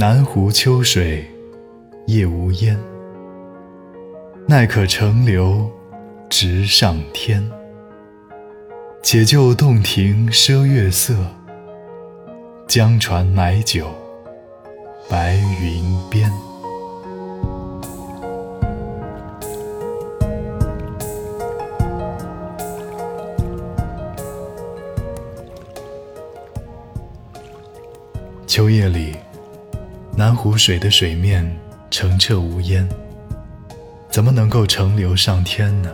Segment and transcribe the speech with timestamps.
[0.00, 1.26] 南湖秋水
[2.06, 2.74] 夜无烟，
[4.48, 5.70] 奈可乘流
[6.30, 7.46] 直上天。
[9.02, 11.14] 且就洞庭赊月色，
[12.66, 13.88] 江船买酒
[15.06, 16.32] 白云边。
[28.46, 29.14] 秋夜里，
[30.20, 31.50] 南湖水的水面
[31.90, 32.86] 澄澈无烟，
[34.10, 35.90] 怎么能够乘流上天呢？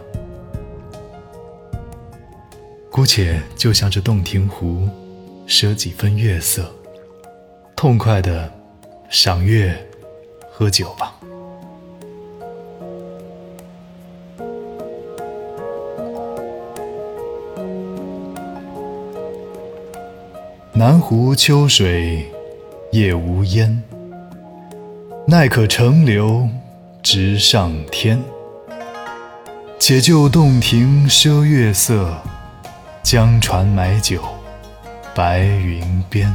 [2.90, 4.88] 姑且就向这洞庭湖
[5.46, 6.68] 赊几分月色，
[7.76, 8.52] 痛快的
[9.08, 9.72] 赏月、
[10.50, 11.14] 喝酒吧。
[20.72, 22.26] 南湖秋水。
[22.92, 23.82] 夜无烟，
[25.28, 26.48] 奈可乘流
[27.02, 28.22] 直上天。
[29.76, 32.16] 且就洞庭赊月色，
[33.02, 34.22] 江船买酒
[35.16, 36.32] 白云边。